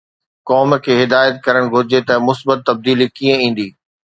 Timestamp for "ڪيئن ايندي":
3.17-3.67